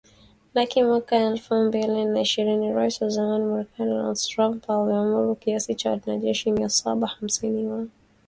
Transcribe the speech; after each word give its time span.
Lakini 0.53 0.87
mwaka 0.87 1.15
elfu 1.15 1.55
mbili 1.55 2.05
na 2.05 2.21
ishirini 2.21 2.73
Rais 2.73 3.01
wa 3.01 3.09
zamani 3.09 3.45
Marekani 3.45 3.89
Donald 3.89 4.17
Trump 4.17 4.69
aliamuru 4.69 5.35
kiasi 5.35 5.75
cha 5.75 5.91
wanajeshi 5.91 6.51
mia 6.51 6.69
saba 6.69 7.07
hamsini 7.07 7.47
wa 7.47 7.51
Marekani 7.61 7.77
nchini 7.83 7.89
Somalia. 7.99 8.17